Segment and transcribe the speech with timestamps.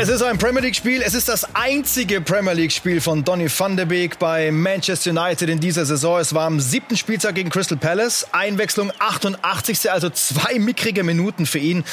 [0.00, 1.02] Es ist ein Premier League-Spiel.
[1.02, 5.60] Es ist das einzige Premier League-Spiel von Donny van de Beek bei Manchester United in
[5.60, 6.18] dieser Saison.
[6.18, 8.26] Es war am siebten Spieltag gegen Crystal Palace.
[8.32, 9.92] Einwechslung 88.
[9.92, 11.84] Also zwei mickrige Minuten für ihn.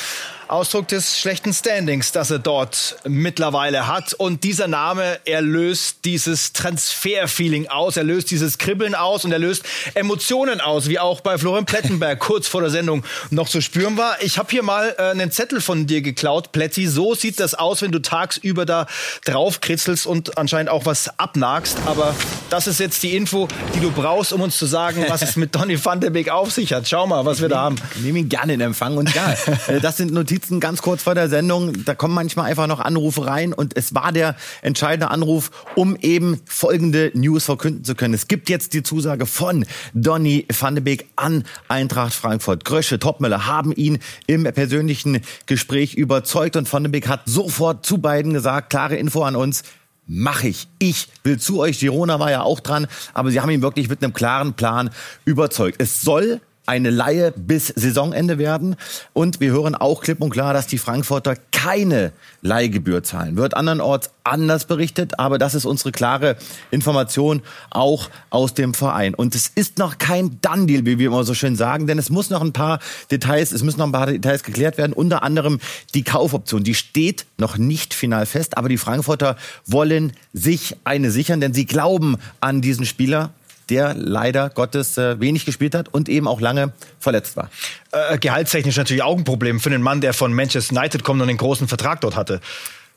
[0.50, 4.16] Ausdruck des schlechten Standings, das er dort mittlerweile hat.
[4.16, 9.38] Und dieser Name, er löst dieses Transferfeeling aus, er löst dieses Kribbeln aus und er
[9.38, 9.64] löst
[9.94, 14.18] Emotionen aus, wie auch bei Florian Plettenberg kurz vor der Sendung noch zu spüren war.
[14.22, 16.88] Ich habe hier mal äh, einen Zettel von dir geklaut, Plätti.
[16.88, 18.88] So sieht das aus, wenn du tagsüber da
[19.26, 21.78] drauf kritzelst und anscheinend auch was abnagst.
[21.86, 22.16] Aber
[22.50, 25.54] das ist jetzt die Info, die du brauchst, um uns zu sagen, was es mit
[25.54, 26.90] Donny van der Beek auf sich hat.
[26.90, 27.76] Schau mal, was wir da haben.
[27.96, 29.36] Ich nehme ihn gerne in Empfang und ja,
[29.68, 31.84] äh, das sind Notizen Notizen ganz kurz vor der Sendung.
[31.84, 36.40] Da kommen manchmal einfach noch Anrufe rein und es war der entscheidende Anruf, um eben
[36.46, 38.14] folgende News verkünden zu können.
[38.14, 42.64] Es gibt jetzt die Zusage von Donny van de Beek an Eintracht Frankfurt.
[42.64, 47.98] Grösche, Topmüller haben ihn im persönlichen Gespräch überzeugt und van de Beek hat sofort zu
[47.98, 49.64] beiden gesagt, klare Info an uns,
[50.08, 50.70] mache ich.
[50.80, 51.80] Ich will zu euch.
[51.80, 54.90] Girona war ja auch dran, aber sie haben ihn wirklich mit einem klaren Plan
[55.26, 55.82] überzeugt.
[55.82, 56.40] Es soll
[56.70, 58.76] eine Laie bis Saisonende werden.
[59.14, 62.12] Und wir hören auch klipp und klar, dass die Frankfurter keine
[62.44, 63.38] Leihgebühr zahlen.
[63.38, 66.36] Wird andernorts anders berichtet, aber das ist unsere klare
[66.70, 69.16] Information auch aus dem Verein.
[69.16, 72.30] Und es ist noch kein Done-Deal, wie wir immer so schön sagen, denn es muss
[72.30, 72.78] noch ein paar
[73.10, 74.94] Details, es müssen noch ein paar Details geklärt werden.
[74.94, 75.60] Unter anderem
[75.96, 81.42] die Kaufoption, die steht noch nicht final fest, aber die Frankfurter wollen sich eine sichern,
[81.42, 83.32] denn sie glauben an diesen Spieler
[83.70, 87.50] der leider Gottes äh, wenig gespielt hat und eben auch lange verletzt war.
[87.92, 91.30] Äh, gehaltstechnisch natürlich auch ein Problem für einen Mann, der von Manchester United kommt und
[91.30, 92.42] einen großen Vertrag dort hatte.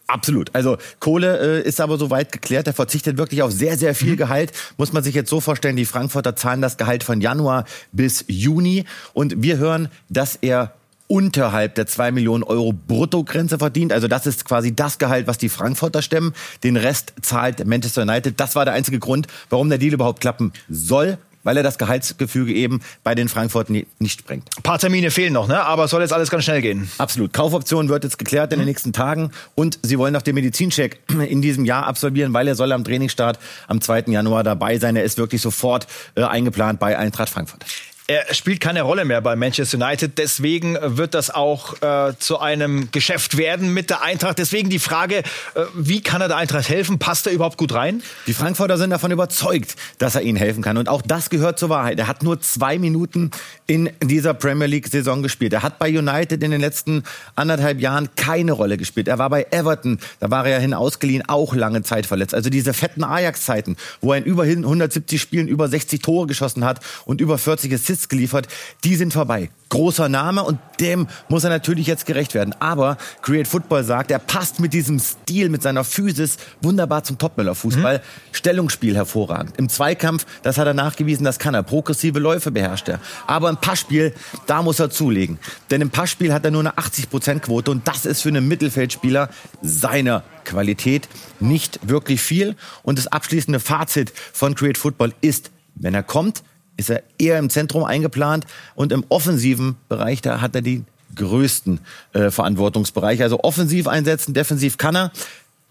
[0.06, 0.54] Absolut.
[0.54, 2.66] Also Kohle äh, ist aber soweit geklärt.
[2.66, 4.16] Er verzichtet wirklich auf sehr, sehr viel mhm.
[4.18, 4.52] Gehalt.
[4.76, 8.84] Muss man sich jetzt so vorstellen, die Frankfurter zahlen das Gehalt von Januar bis Juni.
[9.14, 10.74] Und wir hören, dass er
[11.08, 13.92] unterhalb der 2 Millionen Euro Bruttogrenze verdient.
[13.92, 16.32] Also das ist quasi das Gehalt, was die Frankfurter stemmen.
[16.64, 18.38] Den Rest zahlt Manchester United.
[18.40, 22.52] Das war der einzige Grund, warum der Deal überhaupt klappen soll weil er das Gehaltsgefüge
[22.52, 24.48] eben bei den Frankfurtern nicht sprengt.
[24.56, 25.60] Ein paar Termine fehlen noch, ne?
[25.62, 26.90] aber es soll jetzt alles ganz schnell gehen.
[26.98, 27.32] Absolut.
[27.32, 28.70] Kaufoption wird jetzt geklärt in den mhm.
[28.70, 32.72] nächsten Tagen und sie wollen noch den Medizincheck in diesem Jahr absolvieren, weil er soll
[32.72, 33.38] am Trainingsstart
[33.68, 34.04] am 2.
[34.08, 34.96] Januar dabei sein.
[34.96, 37.64] Er ist wirklich sofort äh, eingeplant bei Eintracht Frankfurt.
[38.12, 42.90] Er spielt keine Rolle mehr bei Manchester United, deswegen wird das auch äh, zu einem
[42.90, 44.38] Geschäft werden mit der Eintracht.
[44.38, 45.20] Deswegen die Frage,
[45.54, 46.98] äh, wie kann er der Eintracht helfen?
[46.98, 48.02] Passt er überhaupt gut rein?
[48.26, 50.76] Die Frankfurter sind davon überzeugt, dass er ihnen helfen kann.
[50.76, 51.98] Und auch das gehört zur Wahrheit.
[51.98, 53.30] Er hat nur zwei Minuten
[53.66, 55.54] in dieser Premier League-Saison gespielt.
[55.54, 59.08] Er hat bei United in den letzten anderthalb Jahren keine Rolle gespielt.
[59.08, 62.34] Er war bei Everton, da war er ja hinausgeliehen, auch lange Zeit verletzt.
[62.34, 66.80] Also diese fetten Ajax-Zeiten, wo er in über 170 Spielen über 60 Tore geschossen hat
[67.06, 68.48] und über 40 Assists Assists geliefert,
[68.84, 69.50] die sind vorbei.
[69.68, 72.54] Großer Name und dem muss er natürlich jetzt gerecht werden.
[72.60, 77.98] Aber Create Football sagt, er passt mit diesem Stil, mit seiner Physis wunderbar zum Topmüller-Fußball.
[77.98, 78.02] Mhm.
[78.32, 79.56] Stellungsspiel hervorragend.
[79.56, 81.62] Im Zweikampf, das hat er nachgewiesen, das kann er.
[81.62, 83.00] Progressive Läufe beherrscht er.
[83.26, 84.12] Aber im Passspiel,
[84.46, 85.38] da muss er zulegen.
[85.70, 89.30] Denn im Passspiel hat er nur eine 80%-Quote und das ist für einen Mittelfeldspieler
[89.62, 91.08] seiner Qualität
[91.40, 92.56] nicht wirklich viel.
[92.82, 96.42] Und das abschließende Fazit von Create Football ist, wenn er kommt,
[96.76, 100.84] ist er eher im Zentrum eingeplant und im offensiven Bereich, da hat er die
[101.14, 101.80] größten
[102.12, 103.22] äh, Verantwortungsbereiche.
[103.22, 105.12] Also offensiv einsetzen, defensiv kann er.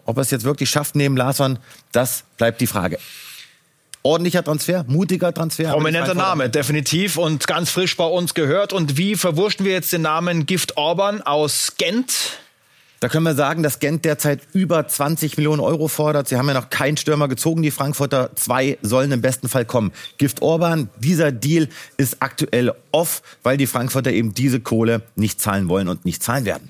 [0.05, 1.59] Ob er es jetzt wirklich schafft neben Larsson,
[1.91, 2.97] das bleibt die Frage.
[4.03, 5.71] Ordentlicher Transfer, mutiger Transfer.
[5.71, 8.73] Prominenter Name, definitiv und ganz frisch bei uns gehört.
[8.73, 12.39] Und wie verwurschen wir jetzt den Namen Gift Orban aus Gent?
[13.01, 16.27] Da können wir sagen, dass Gent derzeit über 20 Millionen Euro fordert.
[16.27, 17.63] Sie haben ja noch keinen Stürmer gezogen.
[17.63, 19.91] Die Frankfurter zwei sollen im besten Fall kommen.
[20.19, 21.67] Gift Orban, dieser Deal
[21.97, 26.45] ist aktuell off, weil die Frankfurter eben diese Kohle nicht zahlen wollen und nicht zahlen
[26.45, 26.69] werden.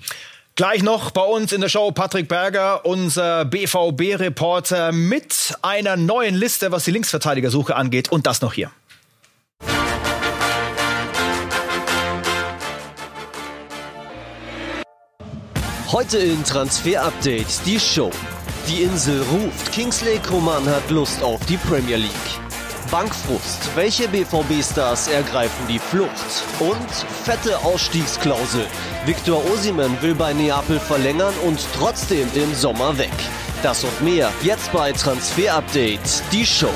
[0.55, 6.71] Gleich noch bei uns in der Show Patrick Berger, unser BVB-Reporter mit einer neuen Liste,
[6.71, 8.09] was die Linksverteidigersuche angeht.
[8.09, 8.71] Und das noch hier.
[15.91, 18.11] Heute in Transfer Update die Show.
[18.69, 22.11] Die Insel ruft, Kingsley Coman hat Lust auf die Premier League.
[22.89, 26.45] Bankfrust, welche BVB-Stars ergreifen die Flucht?
[26.59, 26.89] Und
[27.25, 28.67] fette Ausstiegsklausel.
[29.05, 33.11] Victor Osimen will bei Neapel verlängern und trotzdem im Sommer weg.
[33.61, 36.73] Das und mehr jetzt bei Transfer Update, die Show.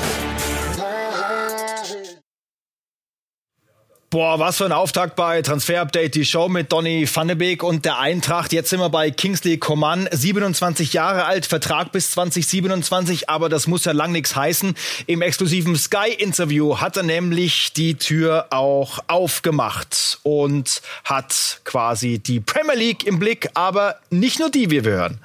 [4.16, 7.62] Boah, was für ein Auftakt bei Transfer Update, die Show mit Donny van de Beek
[7.62, 8.50] und der Eintracht.
[8.54, 13.84] Jetzt sind wir bei Kingsley Coman, 27 Jahre alt, Vertrag bis 2027, aber das muss
[13.84, 14.74] ja lang nichts heißen.
[15.06, 22.76] Im exklusiven Sky-Interview hat er nämlich die Tür auch aufgemacht und hat quasi die Premier
[22.76, 25.20] League im Blick, aber nicht nur die, wie wir hören.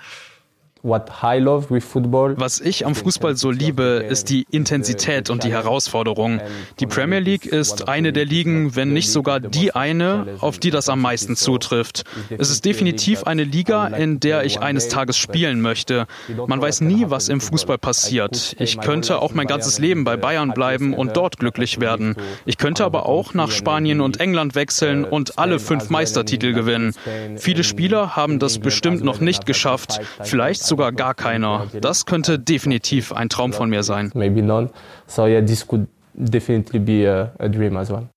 [2.39, 6.41] Was ich am Fußball so liebe, ist die Intensität und die Herausforderung.
[6.79, 10.89] Die Premier League ist eine der Ligen, wenn nicht sogar die eine, auf die das
[10.89, 12.03] am meisten zutrifft.
[12.35, 16.07] Es ist definitiv eine Liga, in der ich eines Tages spielen möchte.
[16.47, 18.55] Man weiß nie, was im Fußball passiert.
[18.57, 22.15] Ich könnte auch mein ganzes Leben bei Bayern bleiben und dort glücklich werden.
[22.45, 26.93] Ich könnte aber auch nach Spanien und England wechseln und alle fünf Meistertitel gewinnen.
[27.37, 29.99] Viele Spieler haben das bestimmt noch nicht geschafft.
[30.23, 31.67] Vielleicht sogar gar keiner.
[31.81, 34.11] Das könnte definitiv ein Traum von mir sein.
[34.15, 34.69] Maybe none.
[35.05, 38.07] So yeah, this could definitely be a, a dream as well.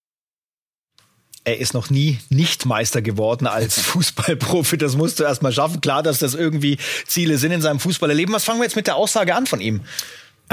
[1.47, 4.79] Er ist noch nie nicht Meister geworden als Fußballprofi.
[4.79, 5.81] Das musst du erst mal schaffen.
[5.81, 8.33] Klar, dass das irgendwie Ziele sind in seinem Fußballerleben.
[8.33, 9.81] Was fangen wir jetzt mit der Aussage an von ihm?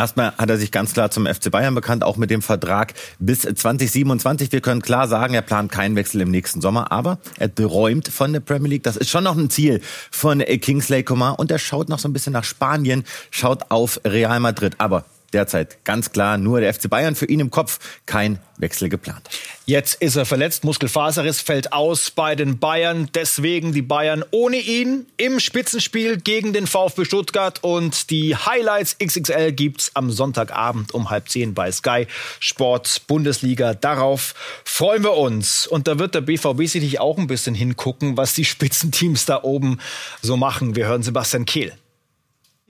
[0.02, 3.42] Erstmal hat er sich ganz klar zum FC Bayern bekannt, auch mit dem Vertrag bis
[3.42, 4.52] 2027.
[4.52, 8.34] Wir können klar sagen, er plant keinen Wechsel im nächsten Sommer, aber er träumt von
[8.34, 8.82] der Premier League.
[8.82, 12.14] Das ist schon noch ein Ziel von Kingsley Coman und er schaut noch so ein
[12.14, 14.74] bisschen nach Spanien, schaut auf Real Madrid.
[14.80, 19.30] Aber derzeit ganz klar nur der FC Bayern für ihn im Kopf, kein Wechsel geplant.
[19.66, 25.06] Jetzt ist er verletzt, Muskelfaserriss fällt aus bei den Bayern, deswegen die Bayern ohne ihn
[25.18, 31.30] im Spitzenspiel gegen den VfB Stuttgart und die Highlights XXL gibt's am Sonntagabend um halb
[31.30, 32.08] zehn bei Sky
[32.40, 33.74] Sport Bundesliga.
[33.74, 34.36] Darauf
[34.66, 38.46] freuen wir uns und da wird der BVB sicherlich auch ein bisschen hingucken, was die
[38.46, 39.80] Spitzenteams da oben
[40.22, 40.76] so machen.
[40.76, 41.74] Wir hören Sebastian Kehl.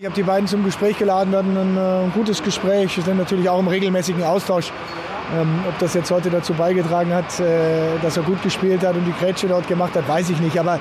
[0.01, 3.03] Ich habe die beiden zum Gespräch geladen, wir hatten ein, äh, ein gutes Gespräch, wir
[3.03, 4.73] sind natürlich auch im regelmäßigen Austausch.
[5.31, 9.05] Ähm, ob das jetzt heute dazu beigetragen hat, äh, dass er gut gespielt hat und
[9.05, 10.59] die Grätsche dort gemacht hat, weiß ich nicht.
[10.59, 10.79] Aber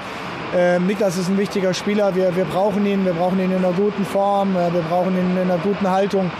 [0.56, 2.14] äh, Niklas ist ein wichtiger Spieler.
[2.14, 3.04] Wir, wir brauchen ihn.
[3.04, 4.56] Wir brauchen ihn in einer guten Form.
[4.56, 6.30] Äh, wir brauchen ihn in einer guten Haltung.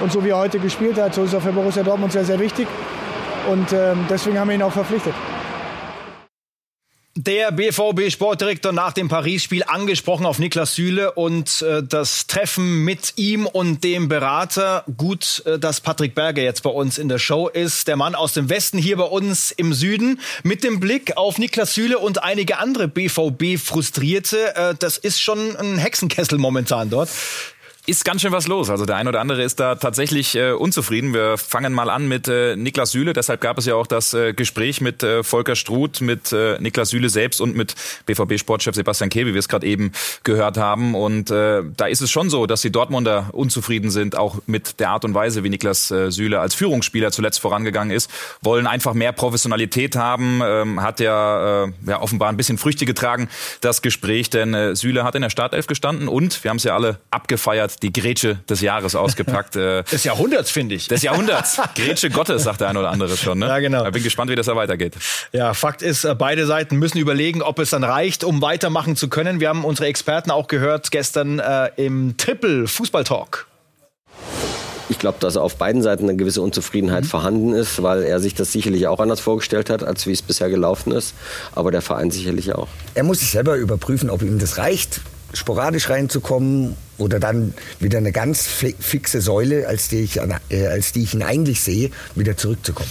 [0.00, 2.40] Und so wie er heute gespielt hat, so ist er für Borussia Dortmund sehr, sehr
[2.40, 2.66] wichtig.
[3.48, 5.14] Und äh, deswegen haben wir ihn auch verpflichtet.
[7.16, 13.46] Der BVB-Sportdirektor nach dem Paris-Spiel angesprochen auf Niklas Süle und äh, das Treffen mit ihm
[13.46, 14.82] und dem Berater.
[14.96, 17.86] Gut, äh, dass Patrick Berger jetzt bei uns in der Show ist.
[17.86, 20.18] Der Mann aus dem Westen hier bei uns im Süden.
[20.42, 24.56] Mit dem Blick auf Niklas Süle und einige andere BVB-Frustrierte.
[24.56, 27.10] Äh, das ist schon ein Hexenkessel momentan dort
[27.86, 28.70] ist ganz schön was los.
[28.70, 31.12] Also der ein oder andere ist da tatsächlich äh, unzufrieden.
[31.12, 33.12] Wir fangen mal an mit äh, Niklas Süle.
[33.12, 36.90] Deshalb gab es ja auch das äh, Gespräch mit äh, Volker Struth, mit äh, Niklas
[36.90, 37.74] Süle selbst und mit
[38.06, 39.92] BVB-Sportchef Sebastian Kehl, wie wir es gerade eben
[40.22, 40.94] gehört haben.
[40.94, 44.88] Und äh, da ist es schon so, dass die Dortmunder unzufrieden sind, auch mit der
[44.88, 48.10] Art und Weise, wie Niklas äh, Süle als Führungsspieler zuletzt vorangegangen ist.
[48.40, 50.40] Wollen einfach mehr Professionalität haben.
[50.42, 53.28] Ähm, hat ja, äh, ja offenbar ein bisschen Früchte getragen,
[53.60, 54.30] das Gespräch.
[54.30, 57.73] Denn äh, Süle hat in der Startelf gestanden und wir haben es ja alle abgefeiert
[57.82, 59.56] die Grätsche des Jahres ausgepackt.
[59.56, 60.88] Äh, des Jahrhunderts, finde ich.
[60.88, 61.60] Des Jahrhunderts.
[61.74, 63.38] Grätsche Gottes, sagt der eine oder andere schon.
[63.38, 63.46] Ne?
[63.46, 63.86] Ja, genau.
[63.86, 64.94] Ich bin gespannt, wie das da weitergeht.
[65.32, 69.08] Ja, Fakt ist, äh, beide Seiten müssen überlegen, ob es dann reicht, um weitermachen zu
[69.08, 69.40] können.
[69.40, 73.46] Wir haben unsere Experten auch gehört gestern äh, im Triple Fußball Talk.
[74.90, 77.08] Ich glaube, dass auf beiden Seiten eine gewisse Unzufriedenheit mhm.
[77.08, 80.50] vorhanden ist, weil er sich das sicherlich auch anders vorgestellt hat, als wie es bisher
[80.50, 81.14] gelaufen ist.
[81.54, 82.68] Aber der Verein sicherlich auch.
[82.94, 85.00] Er muss sich selber überprüfen, ob ihm das reicht
[85.34, 90.18] sporadisch reinzukommen oder dann wieder eine ganz fixe Säule, als die ich,
[90.48, 92.90] äh, als die ich ihn eigentlich sehe, wieder zurückzukommen.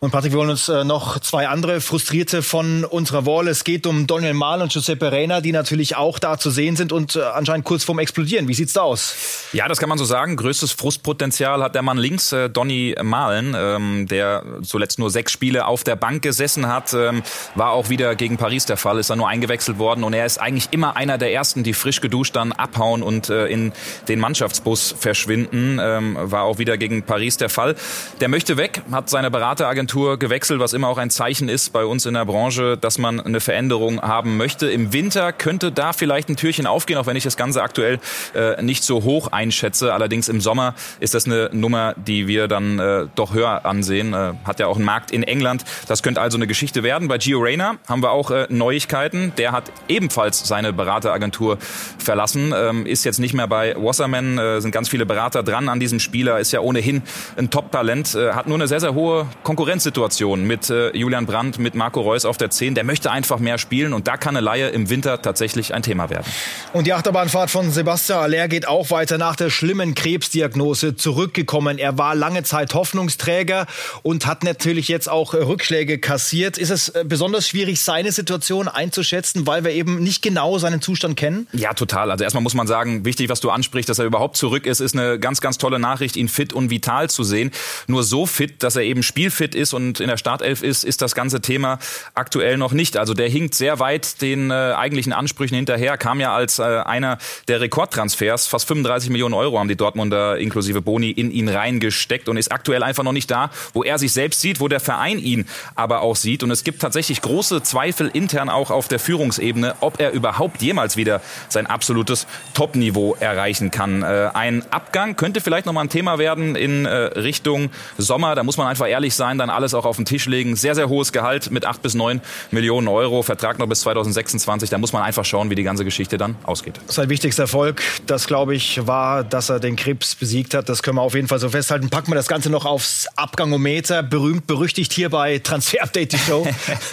[0.00, 3.48] Und Patrick, wir wollen uns äh, noch zwei andere Frustrierte von unserer Wall.
[3.48, 6.92] Es geht um Daniel Mahl und Giuseppe Reina, die natürlich auch da zu sehen sind
[6.92, 8.46] und äh, anscheinend kurz vorm Explodieren.
[8.46, 9.48] Wie sieht's da aus?
[9.52, 10.36] Ja, das kann man so sagen.
[10.36, 15.66] Größtes Frustpotenzial hat der Mann links, äh, Donny Mahlen, ähm, der zuletzt nur sechs Spiele
[15.66, 16.94] auf der Bank gesessen hat.
[16.94, 17.24] Ähm,
[17.56, 20.38] war auch wieder gegen Paris der Fall, ist er nur eingewechselt worden und er ist
[20.38, 23.72] eigentlich immer einer der ersten, die frisch geduscht dann abhauen und äh, in
[24.06, 25.80] den Mannschaftsbus verschwinden.
[25.82, 27.74] Ähm, war auch wieder gegen Paris der Fall.
[28.20, 31.82] Der möchte weg, hat seine Berateragentur Agentur gewechselt, was immer auch ein Zeichen ist bei
[31.82, 34.70] uns in der Branche, dass man eine Veränderung haben möchte.
[34.70, 37.98] Im Winter könnte da vielleicht ein Türchen aufgehen, auch wenn ich das Ganze aktuell
[38.34, 39.94] äh, nicht so hoch einschätze.
[39.94, 44.12] Allerdings im Sommer ist das eine Nummer, die wir dann äh, doch höher ansehen.
[44.12, 45.64] Äh, hat ja auch einen Markt in England.
[45.86, 47.08] Das könnte also eine Geschichte werden.
[47.08, 49.32] Bei Gio Reyna haben wir auch äh, Neuigkeiten.
[49.38, 51.56] Der hat ebenfalls seine Berateragentur
[51.96, 55.80] verlassen, ähm, ist jetzt nicht mehr bei Wasserman, äh, sind ganz viele Berater dran an
[55.80, 57.02] diesem Spieler, ist ja ohnehin
[57.38, 61.58] ein Top-Talent, äh, hat nur eine sehr, sehr hohe Konkurrenz Konkurrenzsituation mit äh, Julian Brandt,
[61.58, 62.74] mit Marco Reus auf der 10.
[62.74, 66.10] Der möchte einfach mehr spielen und da kann eine Laie im Winter tatsächlich ein Thema
[66.10, 66.26] werden.
[66.72, 71.78] Und die Achterbahnfahrt von Sebastian Aller geht auch weiter nach der schlimmen Krebsdiagnose zurückgekommen.
[71.78, 73.66] Er war lange Zeit Hoffnungsträger
[74.02, 76.58] und hat natürlich jetzt auch Rückschläge kassiert.
[76.58, 81.16] Ist es äh, besonders schwierig, seine Situation einzuschätzen, weil wir eben nicht genau seinen Zustand
[81.16, 81.46] kennen?
[81.52, 82.10] Ja, total.
[82.10, 84.96] Also erstmal muss man sagen, wichtig, was du ansprichst, dass er überhaupt zurück ist, ist
[84.96, 87.52] eine ganz, ganz tolle Nachricht, ihn fit und vital zu sehen.
[87.86, 91.02] Nur so fit, dass er eben spielfit ist ist und in der Startelf ist, ist
[91.02, 91.78] das ganze Thema
[92.14, 92.96] aktuell noch nicht.
[92.96, 97.18] Also der hinkt sehr weit den äh, eigentlichen Ansprüchen hinterher, kam ja als äh, einer
[97.48, 102.36] der Rekordtransfers, fast 35 Millionen Euro haben die Dortmunder inklusive Boni in ihn reingesteckt und
[102.36, 105.46] ist aktuell einfach noch nicht da, wo er sich selbst sieht, wo der Verein ihn
[105.74, 106.42] aber auch sieht.
[106.42, 110.96] Und es gibt tatsächlich große Zweifel intern auch auf der Führungsebene, ob er überhaupt jemals
[110.96, 114.02] wieder sein absolutes Topniveau erreichen kann.
[114.02, 118.34] Äh, ein Abgang könnte vielleicht noch mal ein Thema werden in äh, Richtung Sommer.
[118.34, 120.54] Da muss man einfach ehrlich sein, dann alles auch auf den Tisch legen.
[120.54, 122.20] Sehr, sehr hohes Gehalt mit acht bis neun
[122.52, 124.70] Millionen Euro, Vertrag noch bis 2026.
[124.70, 126.80] Da muss man einfach schauen, wie die ganze Geschichte dann ausgeht.
[126.86, 130.68] Sein wichtigster Erfolg, das glaube ich, war, dass er den Krebs besiegt hat.
[130.68, 131.90] Das können wir auf jeden Fall so festhalten.
[131.90, 134.04] Packen wir das Ganze noch aufs Abgangometer.
[134.04, 136.46] Berühmt, berüchtigt hier bei Transfer Update die Show.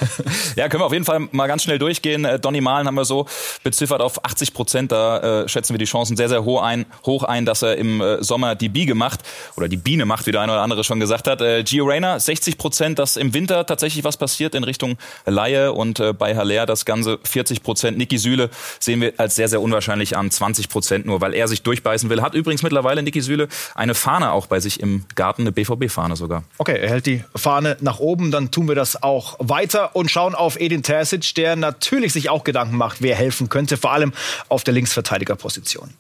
[0.55, 2.25] ja, können wir auf jeden Fall mal ganz schnell durchgehen.
[2.25, 3.27] Äh, Donny Malen haben wir so
[3.63, 4.91] beziffert auf 80 Prozent.
[4.91, 8.01] Da äh, schätzen wir die Chancen sehr, sehr hoch ein, hoch ein dass er im
[8.01, 9.22] äh, Sommer die Biege macht
[9.55, 11.41] oder die Biene macht, wie der eine oder andere schon gesagt hat.
[11.41, 16.00] Äh, Gio Reyna, 60 Prozent, dass im Winter tatsächlich was passiert in Richtung Laie und
[16.00, 17.97] äh, bei Haller das Ganze 40 Prozent.
[17.97, 21.62] Niki Süle sehen wir als sehr, sehr unwahrscheinlich an, 20 Prozent nur, weil er sich
[21.63, 22.21] durchbeißen will.
[22.21, 26.43] Hat übrigens mittlerweile Niki Süle eine Fahne auch bei sich im Garten, eine BVB-Fahne sogar.
[26.57, 30.35] Okay, er hält die Fahne nach oben, dann tun wir das auch weiter und schauen
[30.35, 34.13] auf Edin Terzic, der natürlich sich auch Gedanken macht, wer helfen könnte, vor allem
[34.50, 35.93] auf der Linksverteidigerposition.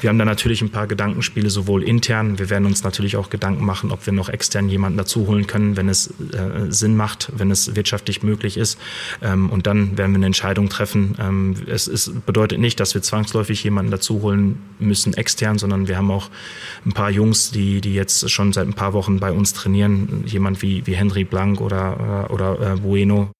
[0.00, 2.38] Wir haben da natürlich ein paar Gedankenspiele, sowohl intern.
[2.38, 5.76] Wir werden uns natürlich auch Gedanken machen, ob wir noch extern jemanden dazu holen können,
[5.76, 8.78] wenn es äh, Sinn macht, wenn es wirtschaftlich möglich ist.
[9.20, 11.16] Ähm, und dann werden wir eine Entscheidung treffen.
[11.20, 15.98] Ähm, es ist, bedeutet nicht, dass wir zwangsläufig jemanden dazu holen müssen extern, sondern wir
[15.98, 16.30] haben auch
[16.86, 20.24] ein paar Jungs, die, die jetzt schon seit ein paar Wochen bei uns trainieren.
[20.24, 23.32] Jemand wie, wie Henry Blank oder, äh, oder äh, Bueno,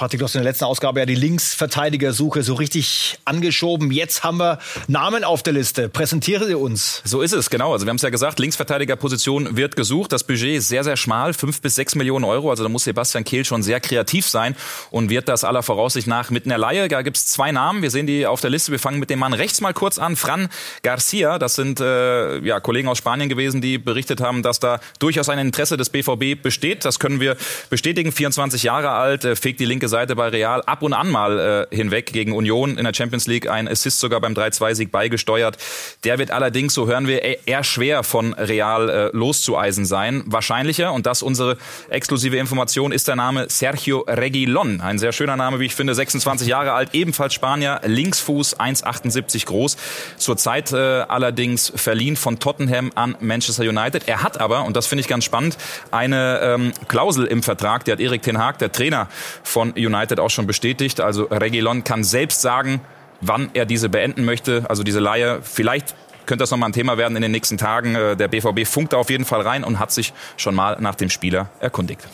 [0.00, 3.90] Patrick, du hast in der letzten Ausgabe ja die Linksverteidigersuche so richtig angeschoben.
[3.90, 5.90] Jetzt haben wir Namen auf der Liste.
[5.90, 7.02] Präsentiere sie uns.
[7.04, 7.74] So ist es, genau.
[7.74, 10.12] Also wir haben es ja gesagt, Linksverteidigerposition wird gesucht.
[10.12, 12.48] Das Budget ist sehr, sehr schmal, fünf bis sechs Millionen Euro.
[12.48, 14.56] Also da muss Sebastian Kehl schon sehr kreativ sein
[14.90, 16.88] und wird das aller Voraussicht nach mit einer Laie.
[16.88, 17.82] Da gibt es zwei Namen.
[17.82, 18.72] Wir sehen die auf der Liste.
[18.72, 20.16] Wir fangen mit dem Mann rechts mal kurz an.
[20.16, 20.48] Fran
[20.82, 21.38] Garcia.
[21.38, 25.38] Das sind äh, ja, Kollegen aus Spanien gewesen, die berichtet haben, dass da durchaus ein
[25.38, 26.86] Interesse des BVB besteht.
[26.86, 27.36] Das können wir
[27.68, 28.12] bestätigen.
[28.12, 31.74] 24 Jahre alt, äh, fegt die linke Seite bei Real ab und an mal äh,
[31.74, 35.58] hinweg gegen Union in der Champions League ein Assist sogar beim 3-2-Sieg beigesteuert.
[36.04, 40.22] Der wird allerdings, so hören wir, eher schwer von Real äh, loszueisen sein.
[40.26, 41.58] Wahrscheinlicher, und das unsere
[41.90, 44.80] exklusive Information, ist der Name Sergio Reguilon.
[44.80, 49.76] Ein sehr schöner Name, wie ich finde, 26 Jahre alt, ebenfalls Spanier, Linksfuß, 1,78 groß.
[50.16, 54.06] Zurzeit äh, allerdings verliehen von Tottenham an Manchester United.
[54.06, 55.58] Er hat aber, und das finde ich ganz spannend,
[55.90, 59.08] eine ähm, Klausel im Vertrag, die hat Erik Ten Haag, der Trainer
[59.42, 61.00] von United auch schon bestätigt.
[61.00, 62.80] Also Regilon kann selbst sagen,
[63.20, 65.40] wann er diese beenden möchte, also diese Leihe.
[65.42, 65.94] Vielleicht
[66.26, 67.94] könnte das nochmal ein Thema werden in den nächsten Tagen.
[67.94, 70.94] Äh, der BVB funkt da auf jeden Fall rein und hat sich schon mal nach
[70.94, 72.06] dem Spieler erkundigt.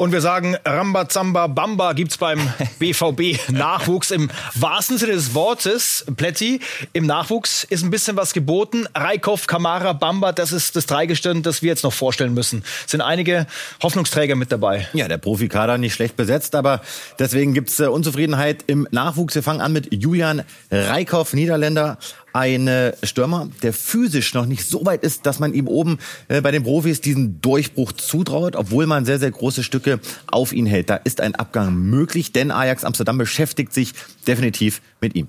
[0.00, 2.40] Und wir sagen, Rambazamba Bamba gibt's beim
[2.78, 6.06] BVB Nachwuchs im wahrsten Sinne des Wortes.
[6.16, 6.60] Plätti,
[6.94, 8.86] im Nachwuchs ist ein bisschen was geboten.
[8.94, 12.64] Reikhoff, Kamara, Bamba, das ist das Dreigestirn, das wir jetzt noch vorstellen müssen.
[12.86, 13.46] Sind einige
[13.82, 14.88] Hoffnungsträger mit dabei.
[14.94, 16.80] Ja, der Profikader nicht schlecht besetzt, aber
[17.18, 19.34] deswegen gibt's äh, Unzufriedenheit im Nachwuchs.
[19.34, 21.98] Wir fangen an mit Julian Reikhoff, Niederländer,
[22.32, 26.50] ein Stürmer, der physisch noch nicht so weit ist, dass man ihm oben äh, bei
[26.50, 30.90] den Profis diesen Durchbruch zutraut, obwohl man sehr, sehr große Stücke auf ihn hält.
[30.90, 33.92] Da ist ein Abgang möglich, denn Ajax Amsterdam beschäftigt sich
[34.26, 35.28] definitiv mit ihm.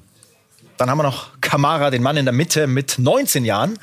[0.77, 3.77] Dann haben wir noch Kamara, den Mann in der Mitte mit 19 Jahren.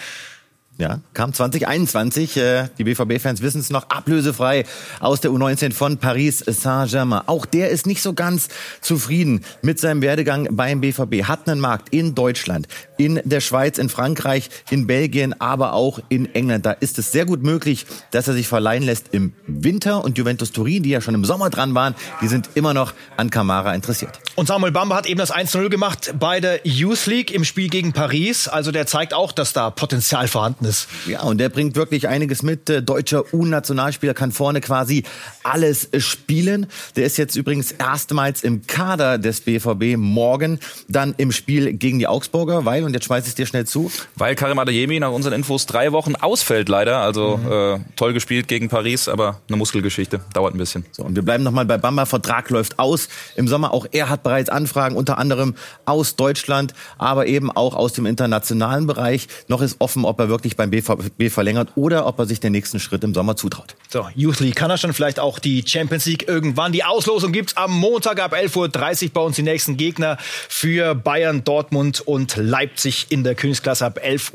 [0.78, 2.36] Ja, kam 2021.
[2.36, 4.64] Äh, die BVB-Fans wissen es noch ablösefrei
[5.00, 7.22] aus der U19 von Paris Saint-Germain.
[7.26, 8.48] Auch der ist nicht so ganz
[8.80, 11.24] zufrieden mit seinem Werdegang beim BVB.
[11.24, 12.68] Hat einen Markt in Deutschland,
[12.98, 16.66] in der Schweiz, in Frankreich, in Belgien, aber auch in England.
[16.66, 20.04] Da ist es sehr gut möglich, dass er sich verleihen lässt im Winter.
[20.04, 23.30] Und Juventus Turin, die ja schon im Sommer dran waren, die sind immer noch an
[23.30, 24.20] Kamara interessiert.
[24.34, 27.92] Und Samuel Bamba hat eben das 1-0 gemacht bei der Youth League im Spiel gegen
[27.92, 28.48] Paris.
[28.48, 30.88] Also der zeigt auch, dass da Potenzial vorhanden ist.
[31.06, 32.68] Ja, und der bringt wirklich einiges mit.
[32.68, 35.04] Deutscher U-Nationalspieler kann vorne quasi
[35.42, 36.66] alles spielen.
[36.96, 42.06] Der ist jetzt übrigens erstmals im Kader des BVB morgen dann im Spiel gegen die
[42.06, 43.90] Augsburger, weil, und jetzt schmeiße ich es dir schnell zu.
[44.16, 46.98] Weil Karim Adeyemi nach unseren Infos drei Wochen ausfällt leider.
[46.98, 47.52] Also mhm.
[47.52, 50.20] äh, toll gespielt gegen Paris, aber eine Muskelgeschichte.
[50.32, 50.84] Dauert ein bisschen.
[50.90, 52.06] So, und wir bleiben nochmal bei Bamba.
[52.06, 53.72] Vertrag läuft aus im Sommer.
[53.72, 55.54] Auch er hat bereits Anfragen, unter anderem
[55.84, 59.28] aus Deutschland, aber eben auch aus dem internationalen Bereich.
[59.48, 62.80] Noch ist offen, ob er wirklich beim BVB verlängert oder ob er sich den nächsten
[62.80, 63.76] Schritt im Sommer zutraut.
[63.88, 66.72] So, Youth League kann er schon vielleicht auch die Champions League irgendwann.
[66.72, 70.16] Die Auslosung gibt's am Montag ab 11.30 Uhr bei uns die nächsten Gegner
[70.48, 72.77] für Bayern, Dortmund und Leipzig
[73.08, 74.32] in der Königsklasse ab 11.30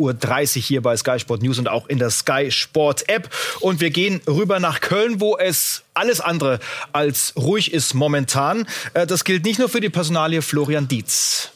[0.58, 3.30] Uhr hier bei Sky Sport News und auch in der Sky Sport App.
[3.60, 6.60] Und wir gehen rüber nach Köln, wo es alles andere
[6.92, 8.68] als ruhig ist momentan.
[8.94, 11.52] Äh, das gilt nicht nur für die Personalie Florian Dietz.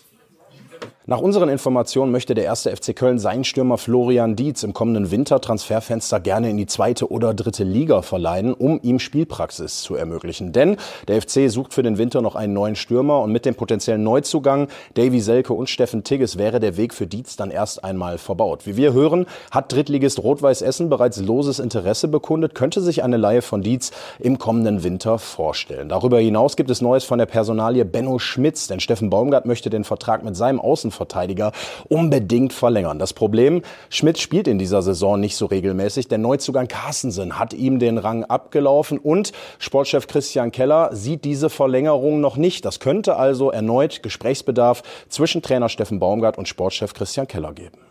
[1.10, 6.20] Nach unseren Informationen möchte der erste FC Köln seinen Stürmer Florian Dietz im kommenden Wintertransferfenster
[6.20, 10.52] gerne in die zweite oder dritte Liga verleihen, um ihm Spielpraxis zu ermöglichen.
[10.52, 10.76] Denn
[11.08, 14.68] der FC sucht für den Winter noch einen neuen Stürmer und mit dem potenziellen Neuzugang
[14.96, 18.66] Davy Selke und Steffen Tigges wäre der Weg für Dietz dann erst einmal verbaut.
[18.66, 23.42] Wie wir hören, hat Drittligist Rot-Weiß Essen bereits loses Interesse bekundet, könnte sich eine Leihe
[23.42, 25.88] von Dietz im kommenden Winter vorstellen.
[25.88, 29.86] Darüber hinaus gibt es Neues von der Personalie Benno Schmitz, denn Steffen Baumgart möchte den
[29.86, 31.52] Vertrag mit seinem Außen Innenverteidiger
[31.90, 33.00] unbedingt verlängern.
[33.00, 36.08] Das Problem, Schmidt spielt in dieser Saison nicht so regelmäßig.
[36.08, 42.20] Der Neuzugang Carstensen hat ihm den Rang abgelaufen und Sportchef Christian Keller sieht diese Verlängerung
[42.20, 42.66] noch nicht.
[42.66, 47.87] Das könnte also erneut Gesprächsbedarf zwischen Trainer Steffen Baumgart und Sportchef Christian Keller geben.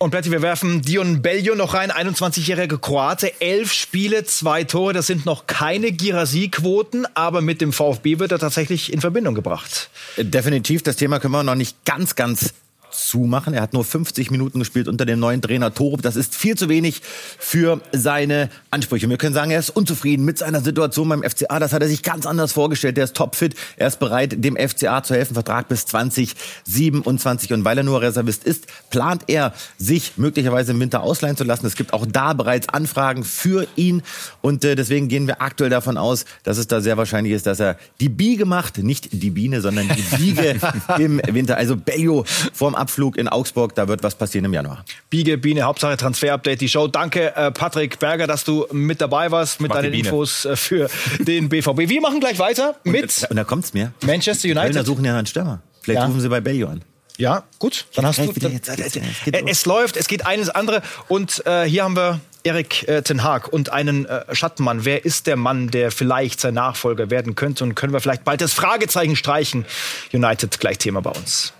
[0.00, 4.92] Und Plätti, wir werfen Dion Bellio noch rein, 21-jähriger Kroate, elf Spiele, zwei Tore.
[4.92, 9.90] Das sind noch keine Girassi-Quoten, aber mit dem VfB wird er tatsächlich in Verbindung gebracht.
[10.16, 12.54] Definitiv, das Thema können wir noch nicht ganz, ganz
[12.90, 13.54] zumachen.
[13.54, 16.02] Er hat nur 50 Minuten gespielt unter dem neuen Trainer Torup.
[16.02, 17.02] Das ist viel zu wenig
[17.38, 19.08] für seine Ansprüche.
[19.08, 21.58] Wir können sagen, er ist unzufrieden mit seiner Situation beim FCA.
[21.58, 22.96] Das hat er sich ganz anders vorgestellt.
[22.96, 23.54] Der ist topfit.
[23.76, 25.34] Er ist bereit, dem FCA zu helfen.
[25.34, 27.52] Vertrag bis 2027.
[27.52, 31.66] Und weil er nur Reservist ist, plant er, sich möglicherweise im Winter ausleihen zu lassen.
[31.66, 34.02] Es gibt auch da bereits Anfragen für ihn.
[34.40, 37.60] Und äh, deswegen gehen wir aktuell davon aus, dass es da sehr wahrscheinlich ist, dass
[37.60, 38.78] er die Biege macht.
[38.78, 40.56] Nicht die Biene, sondern die Biege
[40.98, 41.56] im Winter.
[41.56, 43.74] Also Bello vorm Abflug in Augsburg.
[43.74, 44.84] Da wird was passieren im Januar.
[45.10, 46.88] Biege, Biene, Hauptsache Transfer-Update, die Show.
[46.88, 50.88] Danke, äh, Patrick Berger, dass du mit dabei warst mit Mach deinen Infos äh, für
[51.18, 51.88] den BVB.
[51.88, 53.02] Wir machen gleich weiter mit.
[53.22, 53.92] Und, und da kommt's mir.
[54.02, 54.72] Manchester United.
[54.72, 55.60] Kölner suchen ja einen Stürmer.
[55.82, 56.06] Vielleicht ja.
[56.06, 56.82] rufen sie bei Bellio an.
[57.18, 57.86] Ja, gut.
[57.94, 58.32] Dann hast du.
[58.32, 60.82] Dann, jetzt, jetzt, jetzt, es läuft, es geht eines andere.
[61.08, 64.84] Und äh, hier haben wir Erik äh, Ten Haag und einen äh, Schattenmann.
[64.84, 67.64] Wer ist der Mann, der vielleicht sein Nachfolger werden könnte?
[67.64, 69.66] Und können wir vielleicht bald das Fragezeichen streichen?
[70.12, 71.52] United gleich Thema bei uns.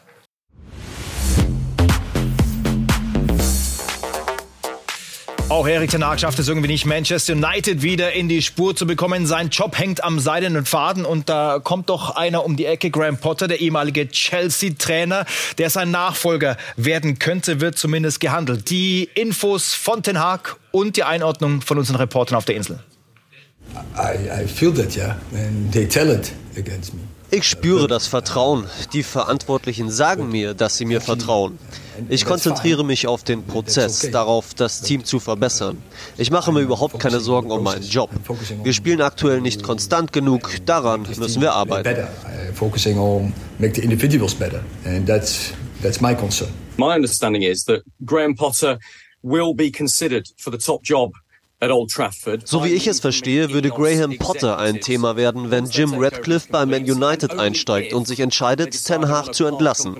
[5.50, 8.86] Auch Erik Ten Hag schafft es irgendwie nicht, Manchester United wieder in die Spur zu
[8.86, 9.26] bekommen.
[9.26, 12.90] Sein Job hängt am seidenen Faden und da kommt doch einer um die Ecke.
[12.90, 15.24] Graham Potter, der ehemalige Chelsea-Trainer,
[15.56, 18.68] der sein Nachfolger werden könnte, wird zumindest gehandelt.
[18.68, 22.80] Die Infos von Ten Hag und die Einordnung von unseren Reportern auf der Insel.
[23.96, 27.00] I, I feel that, yeah, and they tell it against me.
[27.30, 28.64] Ich spüre das Vertrauen.
[28.94, 31.58] Die Verantwortlichen sagen mir, dass sie mir vertrauen.
[32.08, 35.82] Ich konzentriere mich auf den Prozess, darauf, das Team zu verbessern.
[36.16, 38.10] Ich mache mir überhaupt keine Sorgen um meinen Job.
[38.62, 42.06] Wir spielen aktuell nicht konstant genug, daran müssen wir arbeiten.
[46.78, 48.78] My understanding is that Graham Potter
[49.22, 51.12] will be considered for the top job
[51.60, 56.64] so wie ich es verstehe, würde Graham Potter ein Thema werden, wenn Jim Radcliffe bei
[56.64, 59.96] Man United einsteigt und sich entscheidet, Ten Hag zu entlassen.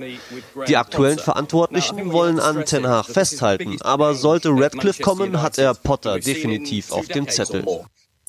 [0.68, 6.20] Die aktuellen Verantwortlichen wollen an Ten Hag festhalten, aber sollte Radcliffe kommen, hat er Potter
[6.20, 7.64] definitiv auf dem Zettel.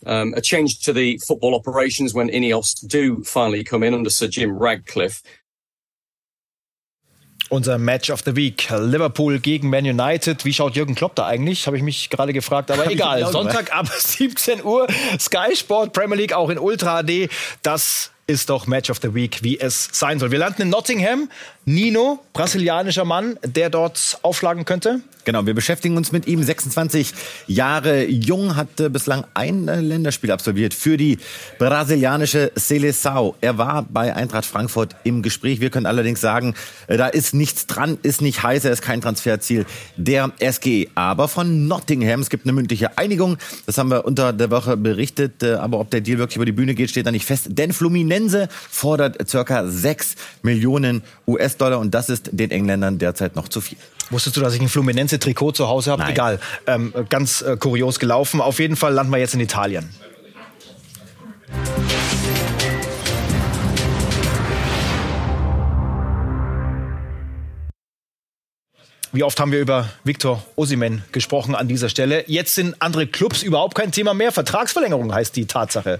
[0.06, 4.28] Um, a change to the football operations when Ineos do finally come in under Sir
[4.28, 5.22] Jim Radcliffe
[7.50, 8.70] unser Match of the Week.
[8.70, 10.46] Liverpool gegen Man United.
[10.46, 11.68] Wie schaut Jürgen Klopp da eigentlich?
[11.68, 12.72] Habe ich mich gerade gefragt.
[12.72, 13.26] Aber egal.
[13.32, 14.88] Sonntag ab 17 Uhr.
[15.20, 17.30] Sky Sport Premier League auch in Ultra HD.
[17.64, 20.30] Das ist doch Match of the Week, wie es sein soll.
[20.30, 21.30] Wir landen in Nottingham.
[21.66, 25.02] Nino, brasilianischer Mann, der dort aufschlagen könnte.
[25.26, 26.42] Genau, wir beschäftigen uns mit ihm.
[26.42, 27.14] 26
[27.46, 31.20] Jahre jung, hat äh, bislang ein äh, Länderspiel absolviert für die
[31.60, 33.36] brasilianische Seleção.
[33.42, 35.60] Er war bei Eintracht Frankfurt im Gespräch.
[35.60, 36.56] Wir können allerdings sagen,
[36.88, 40.88] äh, da ist nichts dran, ist nicht heiß, er ist kein Transferziel der SG.
[40.96, 43.38] Aber von Nottingham, es gibt eine mündliche Einigung.
[43.68, 45.44] Das haben wir unter der Woche berichtet.
[45.44, 47.50] Aber ob der Deal wirklich über die Bühne geht, steht da nicht fest.
[47.50, 48.19] Denn Fluminense
[48.70, 53.78] fordert circa 6 Millionen US-Dollar und das ist den Engländern derzeit noch zu viel.
[54.10, 56.04] Wusstest du, dass ich ein Fluminense-Trikot zu Hause habe?
[56.06, 56.40] Egal.
[56.66, 58.42] Ähm, ganz äh, kurios gelaufen.
[58.42, 59.90] Auf jeden Fall landen wir jetzt in Italien.
[69.12, 72.26] Wie oft haben wir über Victor Osimen gesprochen an dieser Stelle?
[72.28, 74.32] Jetzt sind andere Clubs überhaupt kein Thema mehr.
[74.32, 76.00] Vertragsverlängerung heißt die Tatsache.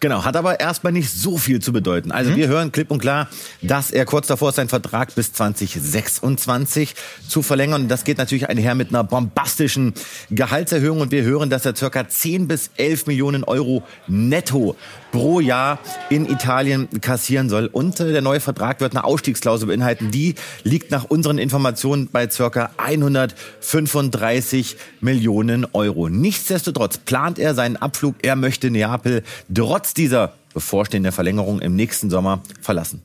[0.00, 2.10] Genau, hat aber erstmal nicht so viel zu bedeuten.
[2.10, 2.36] Also mhm.
[2.36, 3.28] wir hören klipp und klar,
[3.60, 6.94] dass er kurz davor ist, seinen Vertrag bis 2026
[7.28, 7.82] zu verlängern.
[7.82, 9.92] Und das geht natürlich einher mit einer bombastischen
[10.30, 11.02] Gehaltserhöhung.
[11.02, 14.74] Und wir hören, dass er circa 10 bis 11 Millionen Euro netto
[15.12, 17.66] pro Jahr in Italien kassieren soll.
[17.66, 20.10] Und äh, der neue Vertrag wird eine Ausstiegsklausel beinhalten.
[20.10, 26.08] Die liegt nach unseren Informationen bei circa 135 Millionen Euro.
[26.08, 28.14] Nichtsdestotrotz plant er seinen Abflug.
[28.22, 33.02] Er möchte Neapel trotz dieser bevorstehenden Verlängerung im nächsten Sommer verlassen.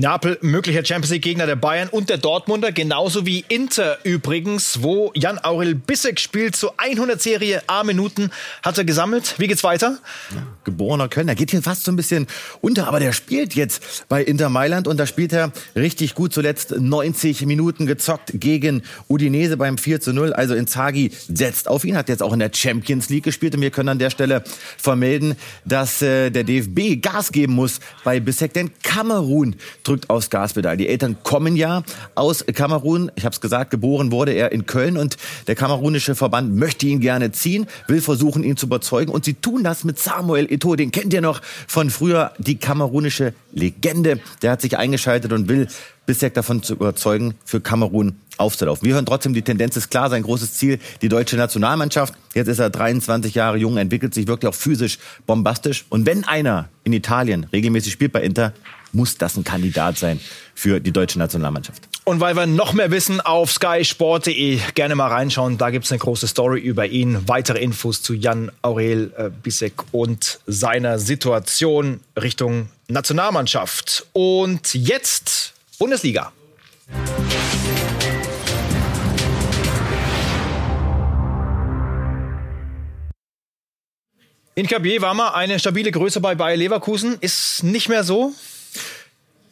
[0.00, 5.10] Neapel möglicher Champions League Gegner der Bayern und der Dortmunder, genauso wie Inter übrigens, wo
[5.16, 6.54] Jan Aurel Bissek spielt.
[6.54, 8.30] Zu 100 Serie A Minuten
[8.62, 9.34] hat er gesammelt.
[9.38, 9.98] Wie geht's weiter?
[10.32, 12.28] Ja, geborener Kölner, geht hier fast so ein bisschen
[12.60, 16.32] unter, aber der spielt jetzt bei Inter Mailand und da spielt er richtig gut.
[16.32, 20.32] Zuletzt 90 Minuten gezockt gegen Udinese beim 4 zu 0.
[20.32, 23.72] Also Inzaghi setzt auf ihn, hat jetzt auch in der Champions League gespielt und wir
[23.72, 24.44] können an der Stelle
[24.76, 25.34] vermelden,
[25.64, 29.56] dass äh, der DFB Gas geben muss bei Bissek, denn Kamerun
[29.88, 30.76] drückt aufs Gaspedal.
[30.76, 31.82] Die Eltern kommen ja
[32.14, 33.10] aus Kamerun.
[33.14, 37.00] Ich habe es gesagt, geboren wurde er in Köln und der kamerunische Verband möchte ihn
[37.00, 39.10] gerne ziehen, will versuchen, ihn zu überzeugen.
[39.10, 40.76] Und sie tun das mit Samuel Eto'o.
[40.76, 44.20] Den kennt ihr noch von früher, die kamerunische Legende.
[44.42, 45.68] Der hat sich eingeschaltet und will
[46.08, 48.86] Bissek davon zu überzeugen, für Kamerun aufzulaufen.
[48.86, 52.14] Wir hören trotzdem, die Tendenz ist klar, sein großes Ziel, die deutsche Nationalmannschaft.
[52.34, 55.84] Jetzt ist er 23 Jahre jung, entwickelt sich wirklich auch physisch bombastisch.
[55.90, 58.54] Und wenn einer in Italien regelmäßig spielt bei Inter,
[58.92, 60.20] muss das ein Kandidat sein
[60.54, 61.88] für die deutsche Nationalmannschaft.
[62.04, 65.58] Und weil wir noch mehr wissen, auf skysport.de gerne mal reinschauen.
[65.58, 67.28] Da gibt es eine große Story über ihn.
[67.28, 74.06] Weitere Infos zu Jan Aurel äh, Bisek und seiner Situation Richtung Nationalmannschaft.
[74.14, 76.32] Und jetzt Bundesliga.
[84.54, 87.18] In Cabier war mal eine stabile Größe bei Bayer Leverkusen.
[87.20, 88.32] Ist nicht mehr so.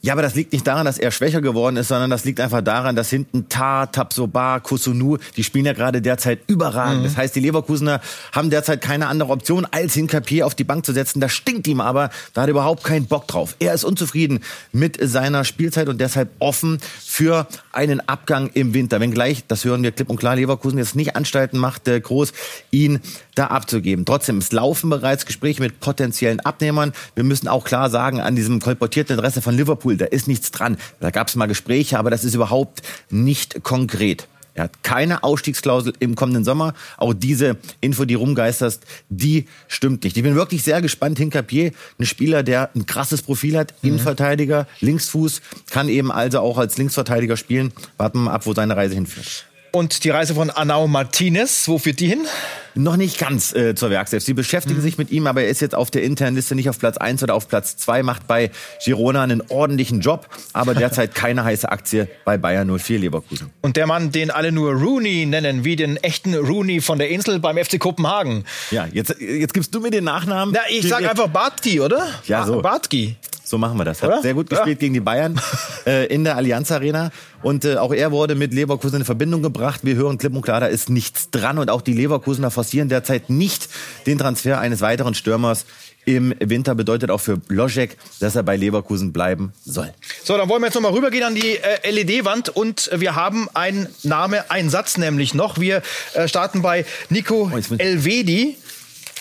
[0.06, 2.60] Ja, aber das liegt nicht daran, dass er schwächer geworden ist, sondern das liegt einfach
[2.60, 7.00] daran, dass hinten Tar, Tabsoba, Kusunu, die spielen ja gerade derzeit überragend.
[7.00, 7.04] Mhm.
[7.06, 10.92] Das heißt, die Leverkusener haben derzeit keine andere Option, als Hinkapier auf die Bank zu
[10.92, 11.18] setzen.
[11.18, 13.56] Das stinkt ihm aber, da hat er überhaupt keinen Bock drauf.
[13.58, 19.00] Er ist unzufrieden mit seiner Spielzeit und deshalb offen für einen Abgang im Winter.
[19.00, 22.32] Wenngleich, das hören wir klipp und klar, Leverkusen jetzt nicht Anstalten macht, äh, groß
[22.70, 23.00] ihn
[23.34, 24.04] da abzugeben.
[24.04, 26.92] Trotzdem, es laufen bereits Gespräche mit potenziellen Abnehmern.
[27.16, 30.76] Wir müssen auch klar sagen, an diesem kolportierten Interesse von Liverpool, da ist nichts dran.
[31.00, 34.28] Da gab es mal Gespräche, aber das ist überhaupt nicht konkret.
[34.56, 36.72] Er hat keine Ausstiegsklausel im kommenden Sommer.
[36.96, 40.16] Auch diese Info, die rumgeisterst, die stimmt nicht.
[40.16, 41.18] Ich bin wirklich sehr gespannt.
[41.18, 43.90] Hinkapier, ein Spieler, der ein krasses Profil hat, mhm.
[43.90, 47.72] Innenverteidiger, Linksfuß, kann eben also auch als Linksverteidiger spielen.
[47.98, 49.46] Warten wir mal ab, wo seine Reise hinführt.
[49.72, 52.26] Und die Reise von Anau Martinez, wo führt die hin?
[52.74, 54.22] Noch nicht ganz äh, zur Werkself.
[54.22, 54.82] Sie beschäftigen mhm.
[54.82, 57.22] sich mit ihm, aber er ist jetzt auf der internen Liste nicht auf Platz 1
[57.22, 58.50] oder auf Platz 2, macht bei
[58.84, 63.50] Girona einen ordentlichen Job, aber derzeit keine heiße Aktie bei Bayern 04 Leverkusen.
[63.62, 67.38] Und der Mann, den alle nur Rooney nennen, wie den echten Rooney von der Insel
[67.38, 68.44] beim FC Kopenhagen.
[68.70, 70.54] Ja, jetzt, jetzt gibst du mir den Nachnamen.
[70.54, 72.06] Na, ich sag einfach Bartki, oder?
[72.26, 72.60] Ja, so.
[72.60, 73.16] Bartki.
[73.46, 74.02] So machen wir das.
[74.02, 74.22] Hat Oder?
[74.22, 74.80] sehr gut gespielt ja.
[74.80, 75.40] gegen die Bayern
[75.86, 77.12] äh, in der Allianz Arena.
[77.42, 79.80] Und äh, auch er wurde mit Leverkusen in Verbindung gebracht.
[79.84, 81.58] Wir hören klipp und klar, da ist nichts dran.
[81.58, 83.68] Und auch die Leverkusener forcieren derzeit nicht
[84.06, 85.64] den Transfer eines weiteren Stürmers
[86.06, 89.92] im Winter bedeutet auch für Loschek, dass er bei Leverkusen bleiben soll.
[90.22, 93.88] So, dann wollen wir jetzt nochmal rübergehen an die äh, LED-Wand und wir haben einen
[94.04, 95.58] Name, einen Satz nämlich noch.
[95.58, 95.82] Wir
[96.14, 98.56] äh, starten bei Nico oh, Elvedi.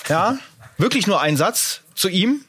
[0.08, 0.38] Ja,
[0.78, 2.42] wirklich nur ein Satz zu ihm.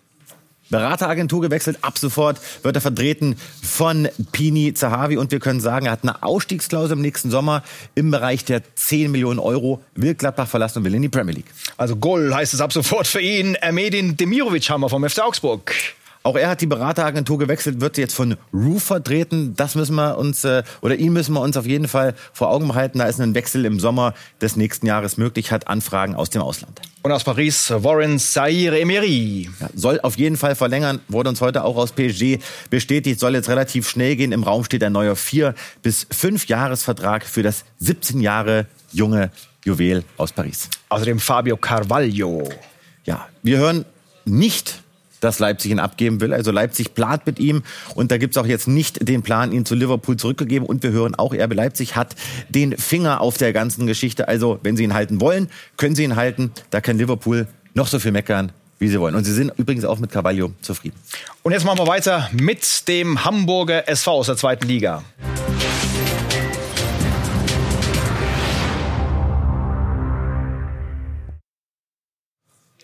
[0.70, 1.79] Berateragentur gewechselt.
[1.83, 5.16] Ab sofort wird er vertreten von Pini Zahavi.
[5.16, 7.62] Und wir können sagen, er hat eine Ausstiegsklausel im nächsten Sommer
[7.94, 9.83] im Bereich der 10 Millionen Euro.
[9.94, 11.52] Will Gladbach verlassen und will in die Premier League.
[11.76, 13.55] Also Goal heißt es ab sofort für ihn.
[13.57, 15.72] Ermedin Demirovic haben wir vom FC Augsburg.
[16.26, 19.54] Auch er hat die Berateragentur gewechselt, wird jetzt von Roof vertreten.
[19.54, 22.66] Das müssen wir uns, äh, oder ihn müssen wir uns auf jeden Fall vor Augen
[22.66, 22.98] behalten.
[22.98, 26.80] Da ist ein Wechsel im Sommer des nächsten Jahres möglich, hat Anfragen aus dem Ausland.
[27.02, 29.48] Und aus Paris, Warren Saïr Emery.
[29.60, 33.48] Ja, soll auf jeden Fall verlängern, wurde uns heute auch aus PSG bestätigt, soll jetzt
[33.48, 34.32] relativ schnell gehen.
[34.32, 39.30] Im Raum steht ein neuer vier bis fünf Jahresvertrag für das 17 Jahre junge
[39.64, 40.70] Juwel aus Paris.
[40.88, 42.48] Außerdem Fabio Carvalho.
[43.04, 43.84] Ja, wir hören
[44.24, 44.82] nicht
[45.20, 46.33] dass Leipzig ihn abgeben will.
[46.33, 47.62] Also Leipzig plant mit ihm
[47.94, 50.66] und da gibt es auch jetzt nicht den Plan, ihn zu Liverpool zurückgegeben.
[50.66, 52.14] Und wir hören auch, RB Leipzig hat
[52.48, 54.29] den Finger auf der ganzen Geschichte.
[54.29, 56.52] Also wenn sie ihn halten wollen, können sie ihn halten.
[56.70, 59.14] Da kann Liverpool noch so viel meckern, wie sie wollen.
[59.14, 60.96] Und sie sind übrigens auch mit Carvalho zufrieden.
[61.42, 65.02] Und jetzt machen wir weiter mit dem Hamburger SV aus der zweiten Liga.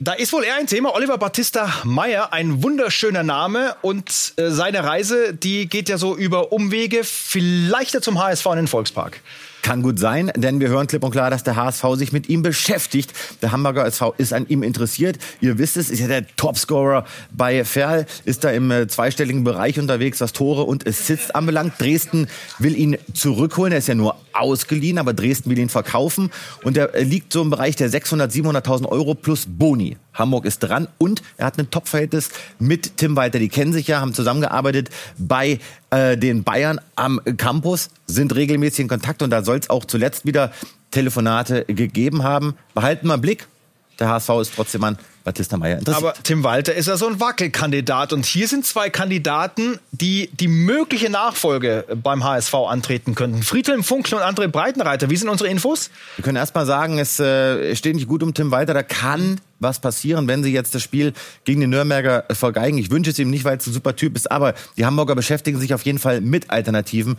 [0.04, 0.96] Da ist wohl eher ein Thema.
[0.96, 3.76] Oliver Battista Meyer, ein wunderschöner Name.
[3.82, 8.56] Und äh, seine Reise, die geht ja so über Umwege, vielleicht ja zum HSV in
[8.56, 9.20] den Volkspark.
[9.62, 12.42] Kann gut sein, denn wir hören klipp und klar, dass der HSV sich mit ihm
[12.42, 13.12] beschäftigt.
[13.42, 15.18] Der Hamburger SV ist an ihm interessiert.
[15.40, 19.78] Ihr wisst es, ist ja der Topscorer bei Ferl, ist da im äh, zweistelligen Bereich
[19.78, 21.74] unterwegs, was Tore und Assists anbelangt.
[21.78, 22.26] Dresden
[22.58, 23.72] will ihn zurückholen.
[23.72, 26.32] Er ist ja nur ausgeliehen, aber Dresden will ihn verkaufen.
[26.64, 29.96] Und er äh, liegt so im Bereich der 600, 700.000 Euro plus Boni.
[30.14, 33.38] Hamburg ist dran und er hat ein Top-Verhältnis mit Tim Walter.
[33.38, 35.58] Die kennen sich ja, haben zusammengearbeitet bei
[35.90, 40.26] äh, den Bayern am Campus, sind regelmäßig in Kontakt und da soll es auch zuletzt
[40.26, 40.52] wieder
[40.90, 42.54] Telefonate gegeben haben.
[42.74, 43.46] Behalten wir einen Blick.
[43.98, 46.04] Der HSV ist trotzdem an Batista Meyer interessiert.
[46.04, 50.48] Aber Tim Walter ist ja so ein Wackelkandidat und hier sind zwei Kandidaten, die die
[50.48, 53.42] mögliche Nachfolge beim HSV antreten könnten.
[53.42, 55.10] Friedhelm Funkel und André Breitenreiter.
[55.10, 55.90] Wie sind unsere Infos?
[56.16, 58.74] Wir können erst mal sagen, es äh, steht nicht gut um Tim Walter.
[58.74, 61.12] Da kann was passieren, wenn sie jetzt das Spiel
[61.44, 62.78] gegen den Nürnberger vergeigen.
[62.78, 65.58] Ich wünsche es ihm nicht, weil es ein super Typ ist, aber die Hamburger beschäftigen
[65.60, 67.16] sich auf jeden Fall mit Alternativen.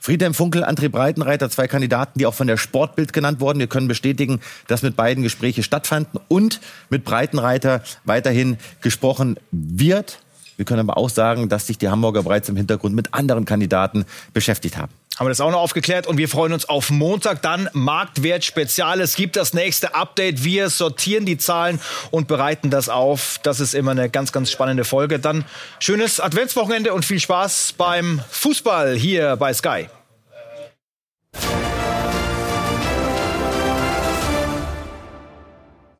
[0.00, 3.58] Friedhelm Funkel, André Breitenreiter, zwei Kandidaten, die auch von der Sportbild genannt wurden.
[3.58, 10.20] Wir können bestätigen, dass mit beiden Gespräche stattfanden und mit Breitenreiter weiterhin gesprochen wird.
[10.56, 14.04] Wir können aber auch sagen, dass sich die Hamburger bereits im Hintergrund mit anderen Kandidaten
[14.32, 14.92] beschäftigt haben.
[15.18, 19.00] Haben wir das auch noch aufgeklärt und wir freuen uns auf Montag dann Marktwert Spezial.
[19.00, 20.44] Es gibt das nächste Update.
[20.44, 21.80] Wir sortieren die Zahlen
[22.12, 23.40] und bereiten das auf.
[23.42, 25.18] Das ist immer eine ganz, ganz spannende Folge.
[25.18, 25.44] Dann
[25.80, 29.88] schönes Adventswochenende und viel Spaß beim Fußball hier bei Sky.